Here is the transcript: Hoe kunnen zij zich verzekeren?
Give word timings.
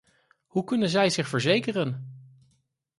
Hoe 0.45 0.63
kunnen 0.63 0.89
zij 0.89 1.09
zich 1.09 1.27
verzekeren? 1.27 2.09